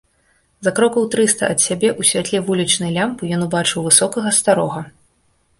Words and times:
За 0.67 0.71
крокаў 0.79 1.03
трыста 1.15 1.43
ад 1.53 1.59
сябе, 1.67 1.91
у 2.03 2.07
святле 2.11 2.41
вулічнай 2.49 2.91
лямпы 2.97 3.23
ён 3.39 3.47
убачыў 3.49 3.79
высокага 3.89 4.29
старога. 4.39 4.81